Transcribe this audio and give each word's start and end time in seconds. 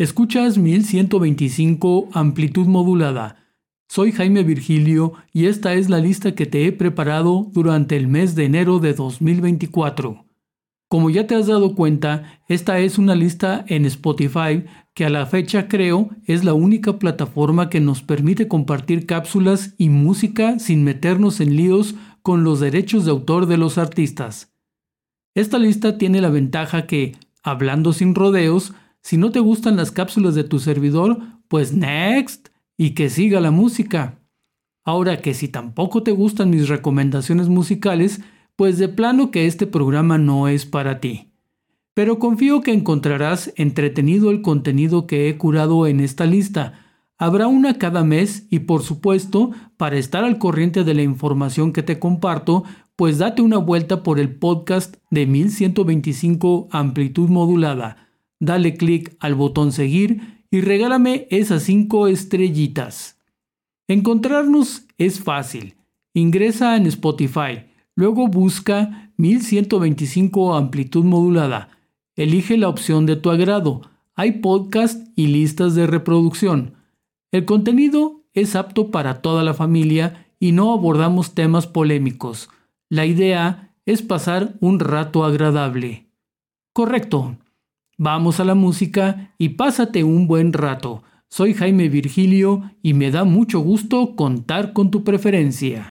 Escuchas 0.00 0.56
1125 0.56 2.08
amplitud 2.14 2.66
modulada. 2.66 3.36
Soy 3.86 4.12
Jaime 4.12 4.42
Virgilio 4.44 5.12
y 5.30 5.44
esta 5.44 5.74
es 5.74 5.90
la 5.90 5.98
lista 5.98 6.34
que 6.34 6.46
te 6.46 6.64
he 6.64 6.72
preparado 6.72 7.50
durante 7.52 7.98
el 7.98 8.08
mes 8.08 8.34
de 8.34 8.46
enero 8.46 8.78
de 8.78 8.94
2024. 8.94 10.24
Como 10.88 11.10
ya 11.10 11.26
te 11.26 11.34
has 11.34 11.48
dado 11.48 11.74
cuenta, 11.74 12.40
esta 12.48 12.78
es 12.78 12.96
una 12.96 13.14
lista 13.14 13.62
en 13.68 13.84
Spotify 13.84 14.64
que 14.94 15.04
a 15.04 15.10
la 15.10 15.26
fecha 15.26 15.68
creo 15.68 16.08
es 16.24 16.44
la 16.44 16.54
única 16.54 16.98
plataforma 16.98 17.68
que 17.68 17.80
nos 17.80 18.00
permite 18.00 18.48
compartir 18.48 19.04
cápsulas 19.04 19.74
y 19.76 19.90
música 19.90 20.58
sin 20.60 20.82
meternos 20.82 21.42
en 21.42 21.56
líos 21.56 21.94
con 22.22 22.42
los 22.42 22.58
derechos 22.58 23.04
de 23.04 23.10
autor 23.10 23.44
de 23.44 23.58
los 23.58 23.76
artistas. 23.76 24.50
Esta 25.34 25.58
lista 25.58 25.98
tiene 25.98 26.22
la 26.22 26.30
ventaja 26.30 26.86
que, 26.86 27.16
hablando 27.42 27.92
sin 27.92 28.14
rodeos, 28.14 28.72
si 29.02 29.16
no 29.16 29.32
te 29.32 29.40
gustan 29.40 29.76
las 29.76 29.90
cápsulas 29.90 30.34
de 30.34 30.44
tu 30.44 30.58
servidor, 30.58 31.18
pues 31.48 31.72
next 31.72 32.48
y 32.76 32.90
que 32.90 33.10
siga 33.10 33.40
la 33.40 33.50
música. 33.50 34.18
Ahora 34.84 35.20
que 35.20 35.34
si 35.34 35.48
tampoco 35.48 36.02
te 36.02 36.12
gustan 36.12 36.50
mis 36.50 36.68
recomendaciones 36.68 37.48
musicales, 37.48 38.20
pues 38.56 38.78
de 38.78 38.88
plano 38.88 39.30
que 39.30 39.46
este 39.46 39.66
programa 39.66 40.18
no 40.18 40.48
es 40.48 40.66
para 40.66 41.00
ti. 41.00 41.32
Pero 41.94 42.18
confío 42.18 42.60
que 42.60 42.72
encontrarás 42.72 43.52
entretenido 43.56 44.30
el 44.30 44.42
contenido 44.42 45.06
que 45.06 45.28
he 45.28 45.36
curado 45.36 45.86
en 45.86 46.00
esta 46.00 46.24
lista. 46.24 46.86
Habrá 47.18 47.46
una 47.46 47.78
cada 47.78 48.04
mes 48.04 48.46
y 48.50 48.60
por 48.60 48.82
supuesto, 48.82 49.50
para 49.76 49.98
estar 49.98 50.24
al 50.24 50.38
corriente 50.38 50.84
de 50.84 50.94
la 50.94 51.02
información 51.02 51.72
que 51.72 51.82
te 51.82 51.98
comparto, 51.98 52.64
pues 52.96 53.18
date 53.18 53.42
una 53.42 53.58
vuelta 53.58 54.02
por 54.02 54.18
el 54.18 54.34
podcast 54.34 54.96
de 55.10 55.26
1125 55.26 56.68
amplitud 56.70 57.28
modulada 57.28 58.09
dale 58.40 58.74
clic 58.74 59.16
al 59.20 59.34
botón 59.34 59.70
seguir 59.70 60.44
y 60.50 60.62
regálame 60.62 61.28
esas 61.30 61.62
5 61.62 62.08
estrellitas. 62.08 63.20
Encontrarnos 63.86 64.86
es 64.98 65.20
fácil. 65.20 65.76
Ingresa 66.14 66.76
en 66.76 66.86
Spotify, 66.86 67.66
luego 67.94 68.26
busca 68.26 69.12
1125 69.16 70.54
amplitud 70.54 71.04
modulada. 71.04 71.68
Elige 72.16 72.56
la 72.56 72.68
opción 72.68 73.06
de 73.06 73.16
tu 73.16 73.30
agrado. 73.30 73.82
Hay 74.16 74.40
podcast 74.40 75.06
y 75.14 75.28
listas 75.28 75.74
de 75.74 75.86
reproducción. 75.86 76.74
El 77.30 77.44
contenido 77.44 78.22
es 78.32 78.56
apto 78.56 78.90
para 78.90 79.22
toda 79.22 79.44
la 79.44 79.54
familia 79.54 80.26
y 80.40 80.52
no 80.52 80.72
abordamos 80.72 81.34
temas 81.34 81.66
polémicos. 81.66 82.48
La 82.88 83.06
idea 83.06 83.74
es 83.86 84.02
pasar 84.02 84.54
un 84.60 84.80
rato 84.80 85.24
agradable. 85.24 86.06
Correcto. 86.72 87.36
Vamos 88.02 88.40
a 88.40 88.44
la 88.44 88.54
música 88.54 89.34
y 89.36 89.50
pásate 89.50 90.04
un 90.04 90.26
buen 90.26 90.54
rato. 90.54 91.02
Soy 91.28 91.52
Jaime 91.52 91.90
Virgilio 91.90 92.62
y 92.82 92.94
me 92.94 93.10
da 93.10 93.24
mucho 93.24 93.60
gusto 93.60 94.16
contar 94.16 94.72
con 94.72 94.90
tu 94.90 95.04
preferencia. 95.04 95.89